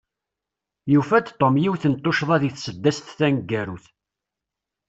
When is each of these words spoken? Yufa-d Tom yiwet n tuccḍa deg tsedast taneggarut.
Yufa-d 0.93 1.27
Tom 1.39 1.55
yiwet 1.63 1.83
n 1.91 1.95
tuccḍa 2.03 2.37
deg 2.41 2.51
tsedast 2.53 3.05
taneggarut. 3.17 3.85